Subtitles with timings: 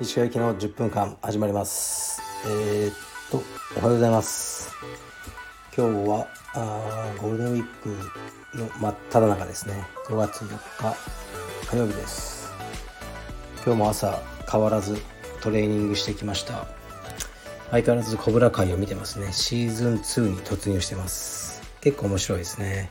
[0.00, 2.20] 石川行きの10分間始まります。
[2.44, 2.94] えー、っ
[3.30, 3.40] と
[3.76, 4.74] おはようございます。
[5.76, 9.86] 今日はあゴールデンウィークの真っ只中ですね。
[10.08, 10.96] 5月4日
[11.70, 12.52] 火曜日です。
[13.64, 14.20] 今日も朝
[14.50, 14.96] 変わらず
[15.40, 16.66] トレーニングしてきました。
[17.70, 19.32] 相変わらずコブラ会を見てますね。
[19.32, 21.62] シーズン2に突入してます。
[21.80, 22.90] 結構面白いですね。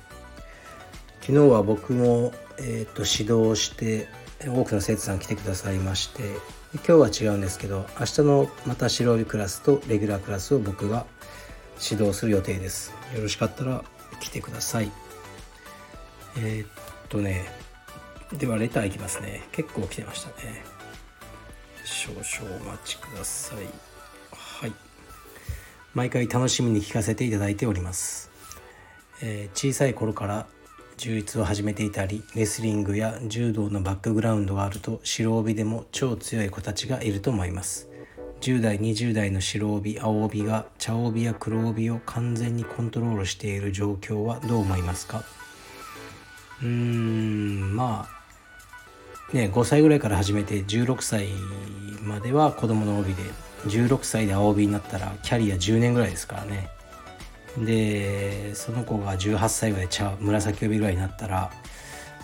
[1.26, 4.08] 昨日は僕も、えー、と指導して
[4.48, 6.22] 多くの生徒さん来てくださいまして
[6.76, 11.08] 今日は違うんですけど明日のまた白帯クラスとレギュラークラスを僕が
[11.82, 12.94] 指導する予定です。
[13.16, 13.84] よろしかったら
[14.20, 14.92] 来てください。
[16.38, 16.68] えー、っ
[17.10, 17.48] とね
[18.32, 19.48] ではレターいきますね。
[19.52, 20.64] 結構来てましたね。
[21.86, 23.58] 少々お待ちください。
[24.32, 24.74] はい。
[25.96, 28.30] 毎回楽しみに聞かせていただいております、
[29.24, 30.46] えー、小さい頃から
[30.98, 37.90] 柔術を始めていたりレスリングや柔道のバックグラウンドがあると白帯でも超強い子たちがいると思います。
[38.42, 45.24] 10代20代の白帯青帯が茶帯や黒帯を完全にコントロールしている状況はどう思いますか？
[46.62, 48.08] うーんま
[49.34, 51.28] あね5歳ぐらいから始めて16歳
[52.04, 53.24] までは子供の帯で
[53.66, 56.70] 16歳で青帯になったらキャリア10年ぐらいですからね。
[57.58, 61.52] でその子が18歳ぐらい茶紫帯ぐらいになったら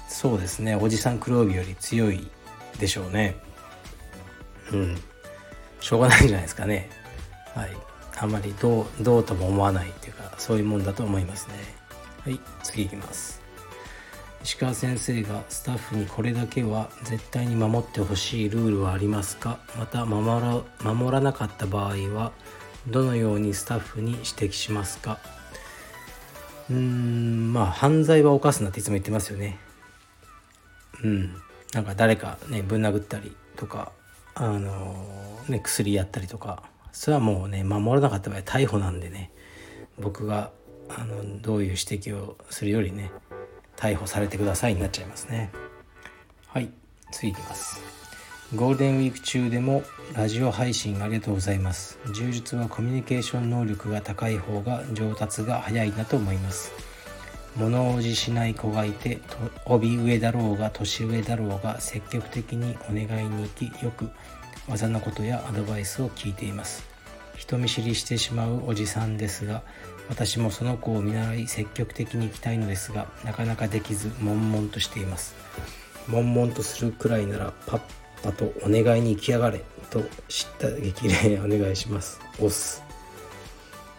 [0.10, 2.30] そうですねおじさん黒帯より強い
[2.80, 3.36] でしょうね。
[4.72, 4.98] うん。
[5.80, 6.90] しょうがないんじゃないですかね。
[7.56, 7.70] はい。
[8.18, 11.56] あまりどうどうとも思わないっていうかそういうもんだと思いますね。
[12.24, 13.42] はい次いきます。
[14.44, 19.60] 石川先生がスタッフにこれだけは絶対に守ってほしいルールはありますか？
[19.78, 22.32] また守ら守らなかった場合は
[22.88, 25.20] どのようにスタッフに指摘しますか？
[26.70, 29.58] うーんまあ犯罪は犯すなっていつも言ってますよね。
[31.04, 31.42] うん。
[31.74, 33.94] なんか誰かねぶん殴ったりとか
[34.36, 39.32] あのね薬やったりとかそれはもうね守らなかった場合逮捕なんでね
[39.98, 40.52] 僕が
[40.90, 43.12] あのどういう指摘をするよりね
[43.78, 45.52] 逮捕されてくださいになっちゃいますね。
[46.48, 46.70] はい
[47.12, 48.01] 次いきます。
[48.54, 49.82] ゴールデンウィーク中でも
[50.14, 51.98] ラジオ配信ありがとうございます。
[52.14, 56.74] 充実はコミュニケーション能力が高い方が上達が早いなと思います。
[57.56, 59.22] 物おじしない子がいて、
[59.66, 64.10] 帯上だろうが年上だろうが積極的にお願いに行き、よく
[64.68, 66.84] 技のことやアドバイスを聞いています。
[67.38, 69.64] 人見知りしてしまうおじさんですが、
[70.10, 75.36] 私もその子を見習い積極的に行きたいのですが、なかなかできず悶々としています。
[76.10, 77.82] 悶々とするくらいならパッ
[78.26, 82.20] あとお願いに行きやがれと知った激励お願いします。
[82.38, 82.84] 押す。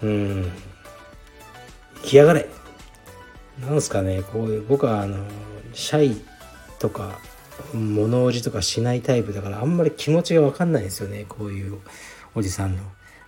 [0.03, 0.43] うん。
[0.45, 0.51] 行
[2.03, 2.49] きやがれ。
[3.61, 5.25] なんすかねこういう僕はあの
[5.73, 6.25] シャイ
[6.79, 7.19] とか
[7.75, 11.79] 物おじとかしないタイプだからあんまり気持ちが分かんないんですよねこういう
[12.35, 12.83] おじさんの。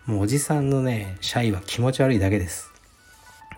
[0.06, 2.70] もうおじさんのねシャイは気持ち悪いだけです。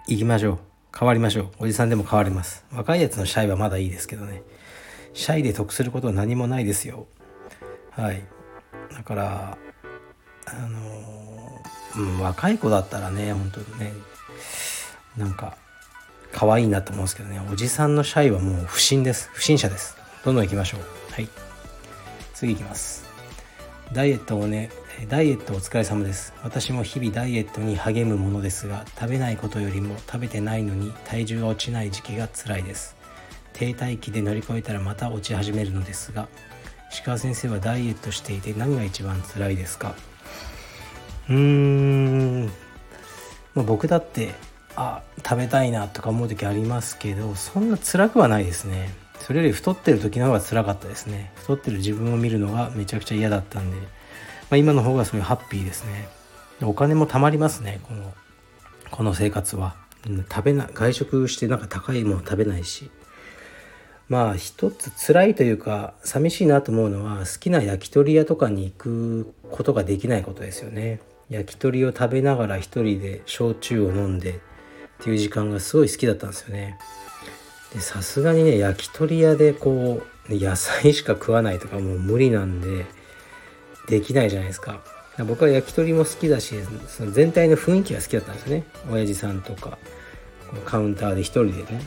[0.09, 0.59] 行きましょう。
[0.99, 1.51] 変わりましょう。
[1.59, 2.65] おじさんでも変わります。
[2.73, 4.43] 若いやつのシャイはまだいいですけどね。
[5.15, 7.07] シャイで得することは何もないですよ。
[7.97, 8.23] はい。
[8.95, 9.59] だから
[10.47, 11.17] あの
[11.97, 13.93] うん、若い子だったらね本当にね
[15.17, 15.57] なんか
[16.31, 19.31] 可愛いなと思うんですけどねおじさんのシャイはもう不審です。
[19.33, 19.97] 不審者です。
[20.25, 20.81] どんどん行きましょう。
[21.13, 21.29] はい。
[22.35, 23.07] 次行きます。
[23.93, 24.71] ダイエットをね
[25.09, 26.35] ダイエットお疲れ様です。
[26.43, 32.95] 私も日々ダイエットに励むものですが食べないことよりも食べてないのに体重が落ちない時期が辛いです。
[33.55, 36.29] 停滞期で乗り越えたらまた落ち始めるのですが
[36.91, 39.95] 石川先生はダイエットしていて何が一番辛いですか？
[41.29, 42.51] うーん。
[43.55, 44.35] 僕だって
[44.77, 48.95] あ食べたいなとか思う時ありますけどそんな辛くはないですね。
[49.19, 51.33] それより太ってる時の方が辛かったですね。
[51.37, 53.87] 太ってる自分を見るのがめちゃくちゃ嫌だったんで、ま
[54.51, 56.09] あ、今の方がそういハッピーですね。
[56.63, 58.15] お金も貯まりますねこの
[58.91, 59.75] この生活は、
[60.31, 62.91] 食べな外食してなんか高いもの食べないし。
[64.09, 71.01] まあ一つ辛いというか寂しいなと思うのは好きな焼き鳥屋とかに行くことができないことですよね。
[71.29, 74.35] 焼き鳥を食べながら一人で焼酎を飲んでっ
[75.01, 76.79] ていう時間がすごい好きだったんですよね。
[77.75, 82.87] でさすがにね焼き鳥屋でこう野菜しか食わないとかもう無理なんで
[83.89, 84.83] できないじゃないですか。
[85.27, 86.55] 僕は焼き鳥も好きだし
[86.89, 88.65] その全体の雰囲気が好きだったんですよね。
[88.91, 89.79] 親父さんとか
[90.65, 91.81] カウンターで一人でね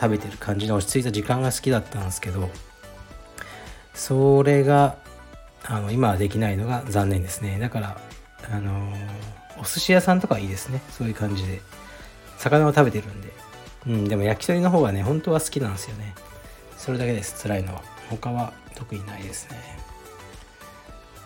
[0.00, 2.50] 食べてる感じの落ち着いた時間が好きだったんですけど
[3.94, 4.96] それが
[5.64, 7.58] あの今はできないのが残念ですね。
[7.58, 8.00] だから
[8.50, 8.92] あの
[9.60, 10.80] お寿司屋さんとかいいですね。
[10.90, 11.60] そういう感じで。
[12.38, 13.32] 魚を食べてるんで。
[13.86, 16.14] うんでも焼き鳥の方がね本当は好きなんですよね。
[16.76, 17.42] それだけです。
[17.42, 17.82] 辛いのは。
[18.08, 19.58] 他は特にないですね。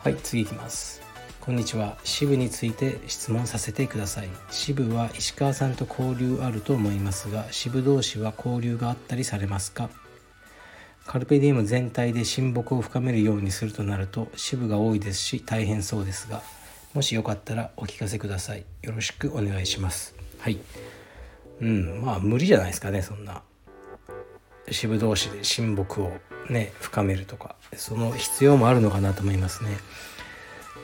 [0.03, 1.02] はい次いきます。
[1.45, 1.99] こんにちは。
[2.05, 4.29] 支部について質問させてください。
[4.53, 9.91] 支部は石川さんと交流あると思いますが支部同士は交流があったりされますか？
[11.05, 16.43] カルペディウム全体で親睦を深めるようにするとなると支部が多いですし大変そうですが
[16.95, 18.65] もしよかったらお聞かせください。
[18.83, 20.15] よろしくお願いします。
[20.39, 20.61] はい。
[21.61, 23.43] うんまあ無理じゃないですかねそんな。
[24.71, 26.13] 支部同士で親睦を
[26.49, 29.71] ね深めるとかその必要もあるのかなと思いますね。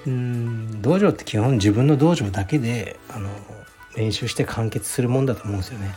[0.06, 3.28] うん道場って基本自分の道場だけであの
[3.96, 5.94] 練習して完結するもんだと思うんですよね。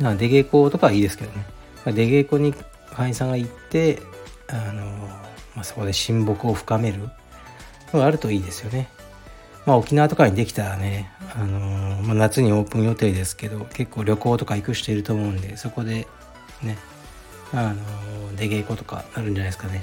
[0.00, 1.46] だ出稽古とかはいいですけどね。
[1.86, 2.54] 出稽古に
[2.92, 4.02] 会員さんが行って
[4.48, 4.84] あの、
[5.54, 7.08] まあ、そこで親睦を深める
[7.92, 8.88] のがあるといいですよね。
[9.66, 16.06] まあ、沖縄とかにできたらね、あのまあ、夏にオープン予定ですけど結構旅行とか行く人いると思うんでそこで
[16.62, 16.78] ね
[17.52, 19.82] あの出稽古とかなるんじゃないですかね。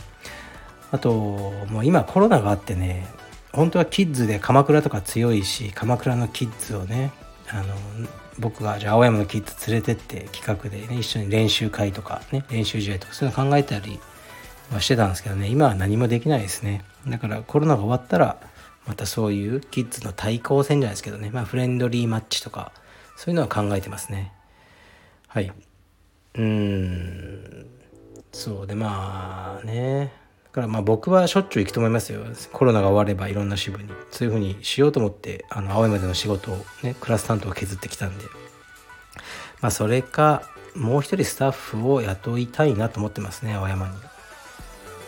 [0.95, 3.05] あともう今コロナがあってね
[3.51, 7.11] 本当はキッズで鎌倉とか強いし鎌倉のキッズをね
[7.49, 7.75] あの
[8.39, 13.99] 僕がじゃあ青山のキッズ連れてって企画で、ね、一緒に練習会とかね練習試合とかそういうの考えたり
[14.71, 16.83] はしてたんですけどね今は何もできないですね。
[17.07, 18.37] だからコロナが終わったら
[18.87, 22.71] またそういうキッズの対抗戦じゃないですけどねまあフレンドリーマッチとか
[23.17, 24.31] そういうのは考えてますね。
[25.27, 25.51] はい。
[26.35, 27.67] うん。
[28.31, 30.24] そうでまあね。
[30.55, 32.21] からまあ僕はしょっちゅう行くと思いますよ。
[32.53, 33.89] コロナが終わればいろんな支部に。
[34.09, 38.23] そういうふうにしようと思ってあの青山での仕事をねクラス担当を削ってきたんで。
[39.59, 40.43] まあそれか
[40.73, 43.89] もう一人スタッフを雇いたいなと思ってますね青山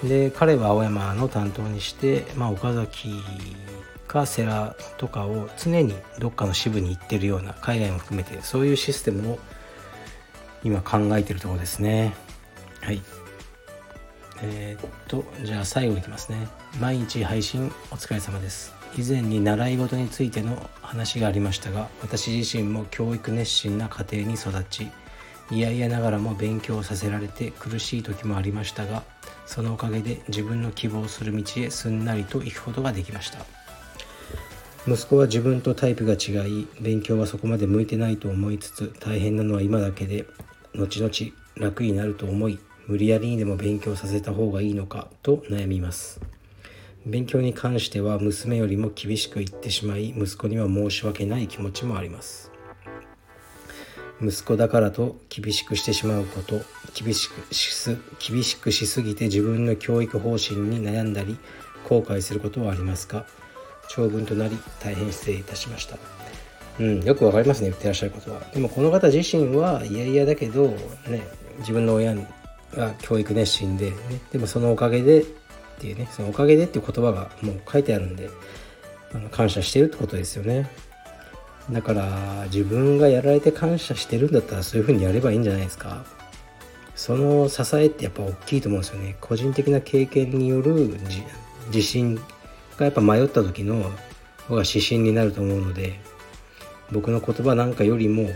[0.01, 0.09] に。
[0.09, 3.23] で彼は青山の担当にしてまあ岡崎
[4.05, 9.39] か世良とかを常にどっかの支部に行ってるような海外も含めてそういうシステムを
[10.65, 12.13] 今考えてるとこですね。
[12.81, 13.01] はい。
[14.41, 16.47] えー、っとじゃあ最後いきますね。
[16.79, 18.73] 毎日配信お疲れ様です。
[18.97, 24.89] 以前に習い事についての話がありましたが私自身も教育熱心な家庭に育ち
[25.51, 29.03] 嫌々ながらも勉強させられて苦しい時もありましたが
[29.45, 33.39] そのおかげで自分の希望する道へすんなりと行くことができました。
[34.87, 40.25] 息子は自分とタイプが違い勉強はそこまで向いてないと思いつつ大変なのは今だけで
[40.75, 41.11] 後々
[41.57, 42.57] 楽になると思い
[42.87, 46.19] 無理やりにでも勉強させた方がいいのかと悩みます。
[47.05, 52.51] 勉強に関しては娘よりも厳しく言ってしまい息子には申し訳ない気持ちもあります。
[54.21, 56.59] 息子だからと厳しくしてしまうこと
[56.95, 61.37] 厳しくしす厳しくしすぎて自分の教育方針に悩んだり
[61.87, 63.27] 後悔することはありますか？
[63.89, 65.97] 長文となり大変失礼いたしました。
[66.79, 68.41] うんよくわかりますね言ってらっしゃることは。
[68.53, 70.67] でもこの方自身はいやいやだけど
[71.07, 71.27] ね
[71.59, 72.15] 自分の親
[72.77, 73.95] が教育熱心で、ね、
[74.31, 75.25] でもそのおかげでっ
[75.79, 78.29] ていうねそのおかげでっていう言葉がもう書いてあるんで
[79.13, 80.69] あの感謝してるってことですよね。
[81.71, 86.05] だから自分がやられて感謝してるんだったらそういうふうにやればいいんじゃないですか。
[86.95, 89.17] その支えってやっぱ大きいと思うんですよね。
[89.19, 90.97] 個人的な経験による
[91.67, 92.15] 自信
[92.77, 93.91] がやっぱ迷った時の
[94.47, 95.99] 方が指針になると思うので
[96.91, 98.29] 僕の言葉なんかよりも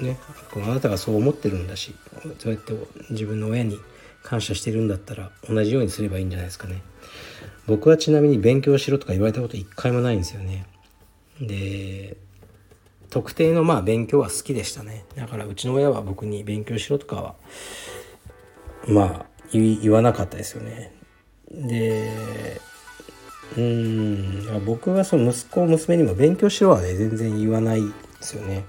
[0.00, 0.18] ね
[0.54, 1.94] あなたがそう思ってるんだし
[2.38, 2.72] そうやって
[3.10, 3.78] 自分の親に
[4.22, 6.82] 感謝してるんだったら同じようにすればいいんじゃないですかね。
[7.66, 10.66] 僕はちなみに勉強しろとか言われたこと一回もないんですよね。
[11.40, 12.16] で
[13.10, 15.04] 特定のまあ勉強は好きでしたね。
[15.14, 17.34] だからうちの親は僕に勉強しろとかは
[18.88, 20.92] まあ言わなかったですよね。
[21.50, 22.60] で
[23.56, 28.64] うん僕はその息子娘にも勉強しろはね全然言わないですよね。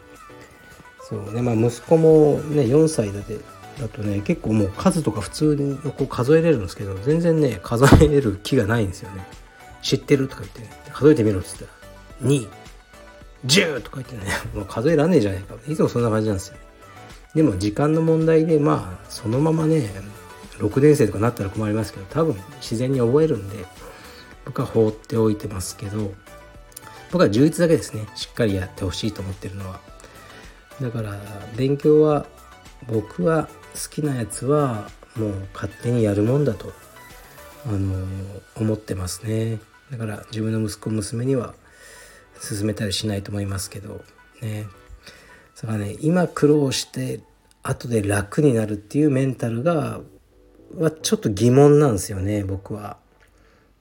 [1.08, 1.42] そうね。
[1.42, 3.40] まあ息子もね4歳だで
[3.80, 9.26] だとね結構もう数とか普通にこう数えれるんですけど全然ね数える気がないんですよね。
[9.82, 11.72] 知ってるとか言って、ね、数えてみろっつったら
[12.28, 14.32] 210とか言ってね。
[14.56, 15.56] もう数えらんねえじゃないか。
[15.68, 16.58] いつもそんな感じなんですよ。
[17.36, 19.92] でも時間の問題でまあそのままね
[20.58, 23.66] 6年生とかなったら困りますけど多分自然に覚えるんで
[24.46, 26.14] 僕は放っておいてますけど
[27.12, 28.08] 僕は充実だけですね。
[28.16, 29.80] しっかりやってほしいと思ってるのは。
[30.82, 31.20] だから
[31.56, 32.26] 勉強は
[32.88, 36.74] 僕は好きなやつはもう勝手にやるもんだと
[37.68, 38.06] あの
[38.56, 39.60] 思ってますね
[39.92, 41.54] だから自分の息子娘には
[42.42, 44.04] 勧めたりしないと思いますけど
[44.42, 44.68] ね
[45.56, 47.22] それはね今苦労して
[47.64, 50.02] 後で楽になるっていうメンタルが
[50.78, 52.98] はちょっと疑問なんですよね僕は。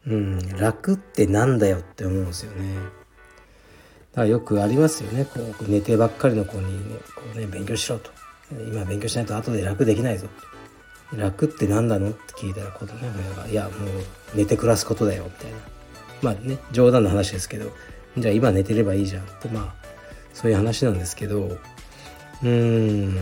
[0.07, 2.77] うん、楽ってなんだよって思うんですよね。
[4.15, 5.25] だよくありますよね。
[5.25, 8.11] こう寝てばっかりの子にねこうね勉強しろと。
[8.69, 10.29] 今勉強しないと後で楽できないぞ。
[11.13, 12.99] 楽って何なのって聞いたら子供
[13.37, 15.57] が「いやもう寝て暮らすことだよ」みたいな。
[16.23, 17.73] まあね冗談の話ですけど
[18.17, 19.49] じゃあ今寝てればいいじゃんって。
[19.49, 19.85] まあ
[20.33, 23.15] そういう話なんですけどうーん。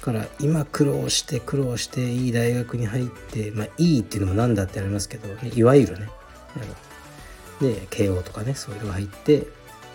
[0.00, 6.08] から今苦労して苦労していい大学に入ってまあいいっていうのも何だってありますけどいわゆるね
[7.60, 9.46] で慶応とかねそういうのが入って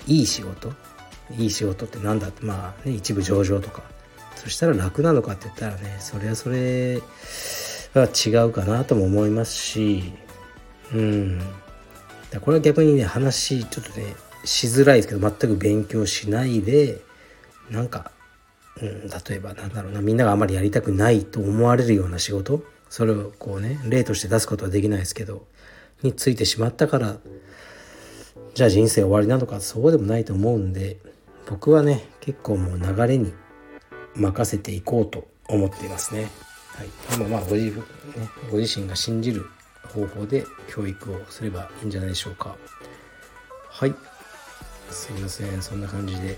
[0.07, 0.71] いい仕事？
[1.37, 2.27] いい仕事って何だ？
[2.27, 3.83] ってまあね一部上場とか。
[4.35, 7.01] そしたら楽なのかって言ったらねそれはそれ
[7.95, 10.13] は違うかなとも思いますし
[10.93, 11.41] うん。
[12.41, 16.99] これは逆にね話ちょっとねしづらいですけど全く勉強しないで
[17.71, 18.11] なんか、
[18.79, 22.61] うん、例えばなんだろうなみんながあまりやりたくないと思われるような仕事？
[22.89, 25.47] それをこうね例として出すことはできないですけど
[26.03, 27.17] についてしまったから
[28.55, 30.97] じゃあ人生終わりなのかそうでもないと思うんで
[31.47, 33.33] 僕はね結構もう流れに
[34.15, 36.29] 任せていこうと思っていますね。
[36.75, 37.83] はい、でもまあご自,、ね、
[38.49, 39.45] ご自身が信じる
[39.93, 42.55] 方法で教育をすればいいんじゃないでしょうか。
[43.69, 43.95] はい。
[44.89, 45.61] すいません。
[45.61, 46.37] そんな感じで、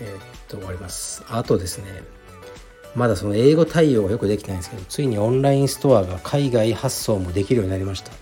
[0.00, 1.22] えー、っと、終わります。
[1.28, 2.02] あとですね、
[2.94, 8.12] まだその英語対応がよくできないんですけど、ついにオンラインストアが海外発送もできるようになりました。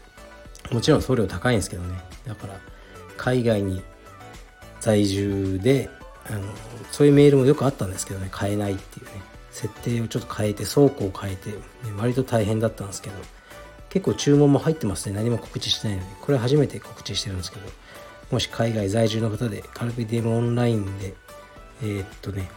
[0.74, 1.98] もちろん送料高いんですけどね。
[2.26, 2.60] だから、
[3.18, 3.82] 海外に
[4.80, 5.90] 在住で、
[6.26, 6.42] あの
[6.90, 9.12] そういうメールもよくあったんですけどね、買えないっていうね。
[9.50, 11.56] 設定をちょっと変えて、倉庫を変えて、ね
[11.98, 13.16] 割と大変だったんですけど、
[13.90, 15.16] 結構注文も入ってますね。
[15.16, 16.08] 何も告知してないので。
[16.20, 17.66] これ初めて告知してるんですけど、
[18.30, 21.14] もし海外在住の方でカルビディムオンラインで、
[21.82, 22.48] えー、っとね、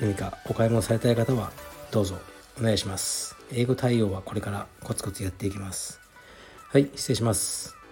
[0.00, 1.50] 何かお買い物されたい方は
[1.90, 2.18] どうぞ
[2.60, 3.36] お願いします。
[3.52, 6.00] 英語対応はこれからコツコツやっていきます。
[6.70, 7.83] はい、失礼します。